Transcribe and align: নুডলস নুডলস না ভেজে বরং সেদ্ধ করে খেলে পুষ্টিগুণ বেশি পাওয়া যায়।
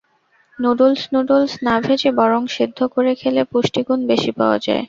নুডলস 0.59 1.01
নুডলস 1.13 1.53
না 1.65 1.75
ভেজে 1.83 2.09
বরং 2.19 2.41
সেদ্ধ 2.55 2.79
করে 2.93 3.11
খেলে 3.21 3.41
পুষ্টিগুণ 3.51 3.99
বেশি 4.11 4.31
পাওয়া 4.37 4.57
যায়। 4.57 4.79